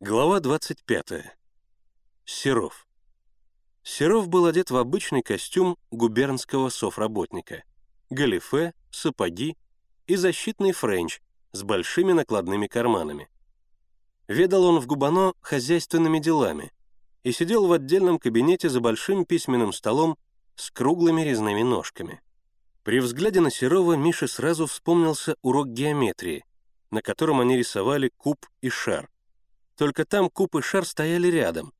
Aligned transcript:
Глава 0.00 0.40
25. 0.40 1.34
Серов. 2.26 2.86
Серов 3.82 4.28
был 4.28 4.44
одет 4.44 4.70
в 4.70 4.76
обычный 4.76 5.22
костюм 5.22 5.78
губернского 5.90 6.68
совработника. 6.68 7.64
Галифе, 8.10 8.74
сапоги 8.90 9.56
и 10.06 10.16
защитный 10.16 10.72
френч 10.72 11.22
с 11.52 11.62
большими 11.62 12.12
накладными 12.12 12.66
карманами. 12.66 13.30
Ведал 14.28 14.64
он 14.64 14.80
в 14.80 14.86
Губоно 14.86 15.32
хозяйственными 15.40 16.18
делами 16.18 16.72
и 17.22 17.32
сидел 17.32 17.66
в 17.66 17.72
отдельном 17.72 18.18
кабинете 18.18 18.68
за 18.68 18.82
большим 18.82 19.24
письменным 19.24 19.72
столом 19.72 20.18
с 20.56 20.70
круглыми 20.70 21.22
резными 21.22 21.62
ножками. 21.62 22.20
При 22.82 23.00
взгляде 23.00 23.40
на 23.40 23.50
Серова 23.50 23.94
Мише 23.94 24.28
сразу 24.28 24.66
вспомнился 24.66 25.36
урок 25.40 25.68
геометрии, 25.68 26.44
на 26.90 27.00
котором 27.00 27.40
они 27.40 27.56
рисовали 27.56 28.10
куб 28.18 28.44
и 28.60 28.68
шар. 28.68 29.08
Только 29.76 30.04
там 30.04 30.30
куб 30.30 30.56
и 30.56 30.62
шар 30.62 30.86
стояли 30.86 31.28
рядом, 31.28 31.72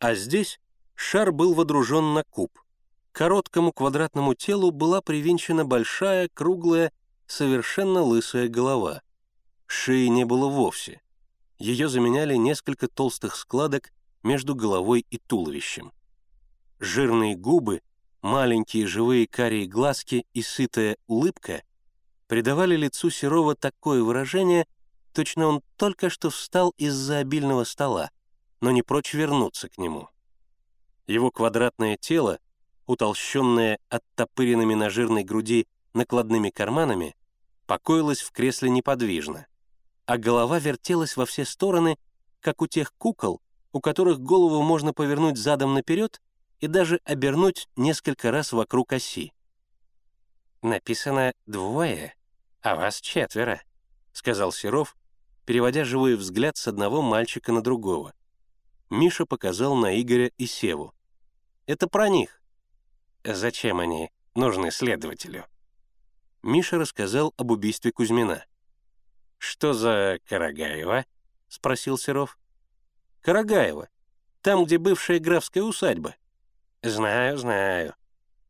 а 0.00 0.14
здесь 0.14 0.60
шар 0.94 1.32
был 1.32 1.54
водружен 1.54 2.12
на 2.12 2.24
куб. 2.24 2.50
К 3.12 3.16
короткому 3.18 3.72
квадратному 3.72 4.34
телу 4.34 4.72
была 4.72 5.00
привинчена 5.00 5.64
большая, 5.64 6.28
круглая, 6.34 6.92
совершенно 7.26 8.02
лысая 8.02 8.48
голова. 8.48 9.02
Шеи 9.66 10.08
не 10.08 10.24
было 10.24 10.48
вовсе. 10.48 11.00
Ее 11.58 11.88
заменяли 11.88 12.34
несколько 12.34 12.88
толстых 12.88 13.36
складок 13.36 13.92
между 14.24 14.56
головой 14.56 15.06
и 15.08 15.18
туловищем. 15.18 15.92
Жирные 16.80 17.36
губы, 17.36 17.82
маленькие 18.20 18.86
живые 18.88 19.28
карие 19.28 19.66
глазки 19.66 20.26
и 20.32 20.42
сытая 20.42 20.96
улыбка 21.06 21.62
придавали 22.26 22.74
лицу 22.76 23.10
Серова 23.10 23.54
такое 23.54 24.02
выражение, 24.02 24.66
точно 25.14 25.46
он 25.46 25.62
только 25.76 26.10
что 26.10 26.28
встал 26.28 26.74
из-за 26.76 27.18
обильного 27.18 27.64
стола, 27.64 28.10
но 28.60 28.70
не 28.70 28.82
прочь 28.82 29.14
вернуться 29.14 29.68
к 29.68 29.78
нему. 29.78 30.08
Его 31.06 31.30
квадратное 31.30 31.96
тело, 31.96 32.38
утолщенное 32.86 33.78
оттопыренными 33.88 34.74
на 34.74 34.90
жирной 34.90 35.22
груди 35.22 35.66
накладными 35.94 36.50
карманами, 36.50 37.14
покоилось 37.66 38.20
в 38.20 38.32
кресле 38.32 38.68
неподвижно, 38.70 39.46
а 40.04 40.18
голова 40.18 40.58
вертелась 40.58 41.16
во 41.16 41.24
все 41.24 41.44
стороны, 41.44 41.96
как 42.40 42.60
у 42.60 42.66
тех 42.66 42.92
кукол, 42.94 43.40
у 43.72 43.80
которых 43.80 44.20
голову 44.20 44.62
можно 44.62 44.92
повернуть 44.92 45.38
задом 45.38 45.74
наперед 45.74 46.20
и 46.58 46.66
даже 46.66 47.00
обернуть 47.04 47.68
несколько 47.76 48.30
раз 48.30 48.52
вокруг 48.52 48.92
оси. 48.92 49.32
«Написано 50.62 51.34
«двое», 51.46 52.14
а 52.62 52.74
вас 52.74 53.00
четверо»,— 53.00 53.62
сказал 54.12 54.50
Серов, 54.50 54.96
переводя 55.44 55.84
живой 55.84 56.16
взгляд 56.16 56.56
с 56.56 56.68
одного 56.68 57.02
мальчика 57.02 57.52
на 57.52 57.62
другого. 57.62 58.14
Миша 58.90 59.26
показал 59.26 59.74
на 59.76 60.00
Игоря 60.00 60.30
и 60.38 60.46
Севу. 60.46 60.94
«Это 61.66 61.88
про 61.88 62.08
них». 62.08 62.40
«Зачем 63.24 63.80
они 63.80 64.10
нужны 64.34 64.70
следователю?» 64.70 65.46
Миша 66.42 66.78
рассказал 66.78 67.32
об 67.36 67.50
убийстве 67.50 67.90
Кузьмина. 67.90 68.44
«Что 69.38 69.72
за 69.72 70.18
Карагаева?»— 70.28 71.06
спросил 71.48 71.96
Серов. 71.96 72.38
«Карагаева. 73.22 73.88
Там, 74.42 74.64
где 74.64 74.76
бывшая 74.76 75.18
графская 75.18 75.62
усадьба». 75.62 76.14
«Знаю, 76.82 77.38
знаю». 77.38 77.94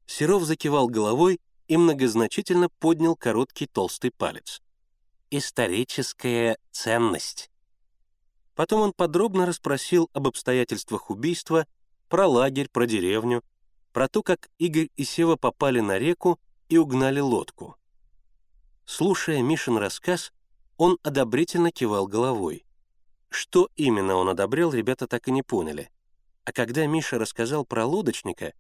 Серов 0.07 0.43
закивал 0.43 0.89
головой 0.89 1.41
и 1.69 1.77
многозначительно 1.77 2.69
поднял 2.69 3.15
короткий 3.15 3.67
толстый 3.67 4.11
палец. 4.11 4.61
«Историческая 5.37 6.59
ценность». 6.71 7.51
Потом 8.55 8.83
он 8.83 8.93
подробно 8.93 9.47
расспросил 9.47 10.09
об 10.13 10.29
обстоятельствах 10.29 11.11
убийства, 11.11 11.67
про 12.09 12.29
лагерь, 12.29 12.69
про 12.71 12.87
деревню, 12.87 13.43
про 13.93 14.07
то, 14.07 14.23
как 14.23 14.49
Игорь 14.59 14.91
и 14.95 15.03
Сева 15.03 15.35
попали 15.35 15.81
на 15.81 15.99
реку 15.99 16.39
и 16.69 16.79
угнали 16.79 17.19
лодку. 17.19 17.75
Слушая 18.85 19.43
Мишин 19.43 19.77
рассказ, 19.77 20.33
он 20.77 20.99
одобрительно 21.03 21.73
кивал 21.73 22.07
головой. 22.07 22.65
Что 23.29 23.69
именно 23.75 24.15
он 24.15 24.29
одобрял, 24.29 24.73
ребята 24.73 25.09
так 25.09 25.27
и 25.27 25.33
не 25.33 25.43
поняли. 25.43 25.91
А 26.45 26.53
когда 26.53 26.87
Миша 26.87 27.19
рассказал 27.19 27.65
про 27.65 27.85
лодочника, 27.85 28.53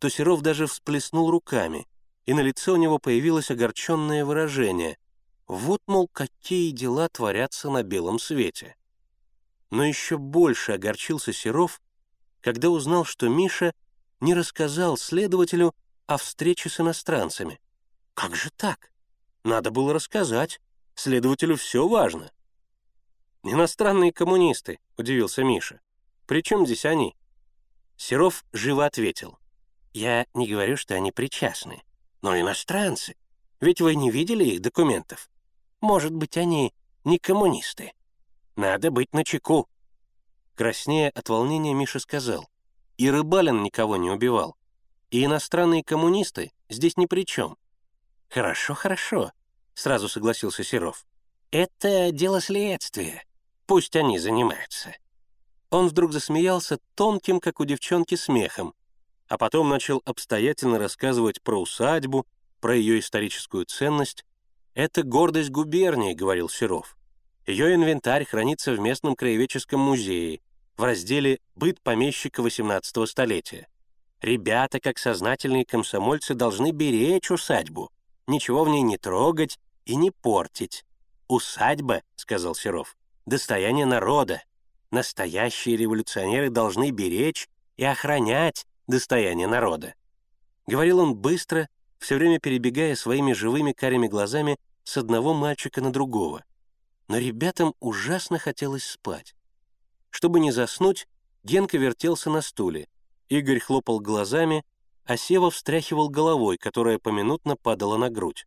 то 0.00 0.08
Серов 0.08 0.42
даже 0.42 0.66
всплеснул 0.66 1.30
руками, 1.30 1.86
и 2.24 2.34
на 2.34 2.40
лице 2.40 2.72
у 2.72 2.76
него 2.76 2.98
появилось 2.98 3.52
огорченное 3.52 4.24
выражение. 4.24 4.98
Вот, 5.46 5.80
мол, 5.86 6.08
какие 6.08 6.70
дела 6.72 7.08
творятся 7.08 7.70
на 7.70 7.82
белом 7.82 8.18
свете. 8.18 8.76
Но 9.70 9.84
еще 9.84 10.18
больше 10.18 10.72
огорчился 10.72 11.32
Серов, 11.32 11.80
когда 12.40 12.70
узнал, 12.70 13.04
что 13.04 13.28
Миша 13.28 13.72
не 14.20 14.34
рассказал 14.34 14.96
следователю 14.96 15.74
о 16.06 16.16
встрече 16.16 16.68
с 16.68 16.80
иностранцами. 16.80 17.60
Как 18.14 18.34
же 18.34 18.50
так? 18.50 18.90
Надо 19.44 19.70
было 19.70 19.92
рассказать. 19.92 20.60
Следователю 20.94 21.56
все 21.56 21.86
важно. 21.86 22.32
«Иностранные 23.42 24.12
коммунисты»,— 24.12 24.80
удивился 24.96 25.44
Миша. 25.44 25.80
«При 26.26 26.42
чем 26.42 26.66
здесь 26.66 26.84
они?» 26.84 27.14
Серов 27.96 28.44
живо 28.52 28.86
ответил. 28.86 29.38
«Я 29.92 30.26
не 30.34 30.48
говорю, 30.48 30.76
что 30.76 30.94
они 30.94 31.12
причастны. 31.12 31.84
Но 32.22 32.38
иностранцы. 32.40 33.14
Ведь 33.60 33.80
вы 33.80 33.94
не 33.94 34.10
видели 34.10 34.44
их 34.44 34.62
документов. 34.62 35.30
Может 35.80 36.12
быть, 36.12 36.36
они 36.36 36.72
не 37.04 37.18
коммунисты. 37.18 37.92
Надо 38.56 38.90
быть 38.90 39.12
начеку». 39.12 39.68
Краснея 40.54 41.10
от 41.10 41.28
волнения 41.28 41.74
Миша 41.74 41.98
сказал. 41.98 42.48
«И 42.96 43.10
Рыбалин 43.10 43.62
никого 43.62 43.96
не 43.96 44.10
убивал. 44.10 44.56
И 45.10 45.24
иностранные 45.24 45.84
коммунисты 45.84 46.52
здесь 46.68 46.96
ни 46.96 47.06
при 47.06 47.24
чем». 47.24 47.56
«Хорошо, 48.28 48.74
хорошо»,— 48.74 49.32
сразу 49.74 50.08
согласился 50.08 50.64
Серов. 50.64 51.06
«Это 51.50 52.10
дело 52.10 52.40
следствия. 52.40 53.24
Пусть 53.66 53.94
они 53.96 54.18
занимаются». 54.18 54.94
Он 55.70 55.88
вдруг 55.88 56.12
засмеялся 56.12 56.78
тонким, 56.94 57.40
как 57.40 57.60
у 57.60 57.64
девчонки, 57.64 58.14
смехом, 58.14 58.74
а 59.28 59.36
потом 59.36 59.68
начал 59.68 60.00
обстоятельно 60.04 60.78
рассказывать 60.78 61.42
про 61.42 61.60
усадьбу, 61.60 62.26
про 62.60 62.76
ее 62.76 63.00
историческую 63.00 63.66
ценность. 63.66 64.24
«Это 64.76 65.02
гордость 65.04 65.48
губернии»,— 65.48 66.12
говорил 66.14 66.50
Серов. 66.50 66.98
Ее 67.46 67.74
инвентарь 67.74 68.26
хранится 68.26 68.72
в 68.72 68.78
местном 68.78 69.16
краеведческом 69.16 69.80
музее 69.80 70.42
в 70.76 70.82
разделе 70.82 71.40
«Быт 71.54 71.80
помещика 71.80 72.42
XVIII 72.42 73.06
столетия». 73.06 73.68
Ребята, 74.20 74.78
как 74.78 74.98
сознательные 74.98 75.64
комсомольцы, 75.64 76.34
должны 76.34 76.72
беречь 76.72 77.30
усадьбу, 77.30 77.90
ничего 78.26 78.64
в 78.64 78.68
ней 78.68 78.82
не 78.82 78.98
трогать 78.98 79.58
и 79.86 79.96
не 79.96 80.10
портить. 80.10 80.84
«Усадьба»,— 81.26 82.02
сказал 82.16 82.54
Серов,— 82.54 82.98
«достояние 83.26 83.86
народа. 83.86 84.42
Настоящие 84.90 85.78
революционеры 85.78 86.50
должны 86.50 86.90
беречь 86.90 87.48
и 87.78 87.84
охранять 87.84 88.66
достояние 88.86 89.46
народа. 89.46 89.94
Говорил 90.66 90.98
он 90.98 91.14
быстро, 91.14 91.66
все 91.98 92.16
время 92.16 92.38
перебегая 92.38 92.94
своими 92.94 93.32
живыми 93.32 93.72
карими 93.72 94.06
глазами 94.06 94.56
с 94.84 94.96
одного 94.96 95.34
мальчика 95.34 95.80
на 95.80 95.92
другого. 95.92 96.44
Но 97.08 97.18
ребятам 97.18 97.74
ужасно 97.80 98.38
хотелось 98.38 98.84
спать. 98.84 99.34
Чтобы 100.10 100.40
не 100.40 100.50
заснуть, 100.50 101.06
Генка 101.44 101.78
вертелся 101.78 102.30
на 102.30 102.42
стуле, 102.42 102.88
Игорь 103.28 103.60
хлопал 103.60 104.00
глазами, 104.00 104.64
а 105.04 105.16
Сева 105.16 105.50
встряхивал 105.50 106.08
головой, 106.08 106.58
которая 106.58 106.98
поминутно 106.98 107.56
падала 107.56 107.96
на 107.96 108.10
грудь. 108.10 108.46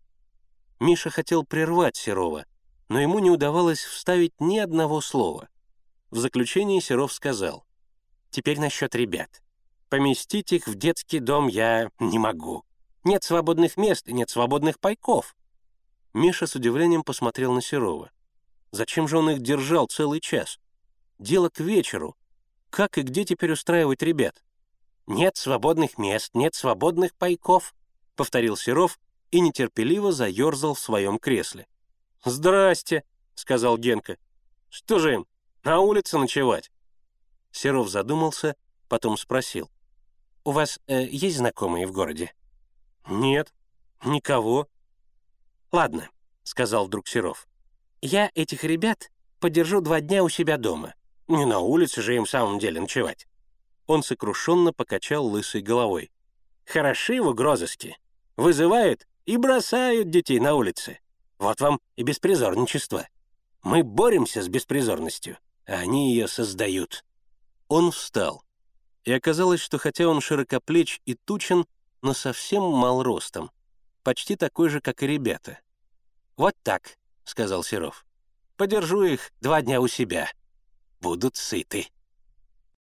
Миша 0.80 1.10
хотел 1.10 1.46
прервать 1.46 1.96
Серова, 1.96 2.46
но 2.88 3.00
ему 3.00 3.20
не 3.20 3.30
удавалось 3.30 3.84
вставить 3.84 4.40
ни 4.40 4.58
одного 4.58 5.02
слова. 5.02 5.50
В 6.10 6.18
заключении 6.18 6.80
Серов 6.80 7.13
сказал, 7.13 7.66
«Теперь 8.30 8.60
насчет 8.60 8.95
ребят. 8.95 9.42
Поместить 9.90 10.54
их 10.54 10.68
в 10.68 10.75
детский 10.75 11.19
дом 11.19 11.48
я 11.48 11.90
не 12.00 12.19
могу. 12.19 12.63
Нет 13.04 13.24
свободных 13.24 13.78
мест 13.78 14.07
и 14.07 14.13
нет 14.13 14.30
свободных 14.30 14.80
пайков». 14.80 15.36
Миша 16.13 16.48
с 16.48 16.56
удивлением 16.56 17.04
посмотрел 17.04 17.54
на 17.54 17.62
Серова. 17.62 18.12
Зачем 18.72 19.07
же 19.07 19.18
он 19.18 19.30
их 19.31 19.42
держал 19.42 19.88
целый 19.88 20.19
час? 20.19 20.60
Дело 21.18 21.50
к 21.50 21.60
вечеру. 21.60 22.16
Как 22.69 22.98
и 22.98 23.01
где 23.01 23.25
теперь 23.25 23.51
устраивать 23.51 24.01
ребят? 24.01 24.44
«Нет 25.07 25.38
свободных 25.38 25.98
мест, 25.98 26.36
нет 26.36 26.54
свободных 26.54 27.16
пайков»,— 27.16 27.74
повторил 28.16 28.56
Серов 28.56 29.00
и 29.31 29.40
нетерпеливо 29.40 30.12
заерзал 30.12 30.75
в 30.75 30.80
своем 30.80 31.18
кресле. 31.18 31.68
«Здрасте»,— 32.24 33.04
сказал 33.36 33.80
Генка. 33.80 34.18
«Что 34.69 35.00
же 35.00 35.16
им, 35.16 35.28
на 35.63 35.80
улице 35.80 36.19
ночевать?» 36.19 36.72
Серов 37.52 37.90
задумался, 37.90 38.56
потом 38.88 39.18
спросил. 39.18 39.72
«У 40.44 40.52
вас 40.52 40.80
э, 40.86 41.07
есть 41.07 41.38
знакомые 41.38 41.88
в 41.88 41.92
городе?» 41.92 42.31
«Нет, 43.09 43.53
никого». 44.06 44.67
«Ладно»,— 45.71 46.09
сказал 46.44 46.85
вдруг 46.85 47.07
Серов. 47.07 47.47
«Я 48.01 48.31
этих 48.35 48.63
ребят 48.63 49.11
подержу 49.39 49.81
два 49.81 50.00
дня 50.00 50.23
у 50.23 50.29
себя 50.29 50.57
дома. 50.57 50.94
Не 51.27 51.45
на 51.45 51.59
улице 51.59 52.01
же 52.01 52.15
им 52.15 52.25
в 52.25 52.29
самом 52.29 52.59
деле 52.59 52.79
ночевать. 52.79 53.27
Он 53.88 54.03
сокрушенно 54.03 54.73
покачал 54.73 55.25
лысой 55.25 55.61
головой. 55.61 56.11
Хороши 56.65 57.21
в 57.21 57.27
угрозыске. 57.27 57.97
Вызывают 58.38 59.07
и 59.25 59.38
бросают 59.38 60.11
детей 60.11 60.39
на 60.39 60.53
улице. 60.53 61.00
Вот 61.39 61.61
вам 61.61 61.79
и 61.95 62.03
беспризорничество. 62.03 63.07
Мы 63.63 63.83
боремся 63.83 64.41
с 64.41 64.47
беспризорностью, 64.47 65.38
а 65.65 65.73
они 65.73 66.13
ее 66.13 66.27
создают». 66.27 67.03
Он 67.67 67.91
встал. 67.91 68.44
И 69.03 69.11
оказалось, 69.11 69.61
что 69.61 69.77
хотя 69.79 70.07
он 70.07 70.21
широкоплеч 70.21 71.01
и 71.06 71.15
тучен, 71.15 71.65
но 72.01 72.13
совсем 72.13 72.63
мал 72.63 73.04
ростом. 73.04 73.51
Почти 74.04 74.36
такой 74.36 74.69
же, 74.69 74.81
как 74.81 75.04
и 75.04 75.07
ребята. 75.07 75.60
«Вот 76.38 76.56
так»,— 76.63 76.98
сказал 77.24 77.63
Серов. 77.63 78.06
«Подержу 78.56 79.04
их 79.04 79.31
два 79.42 79.62
дня 79.62 79.81
у 79.81 79.88
себя. 79.88 80.31
Будут 81.01 81.36
сыты». 81.36 81.88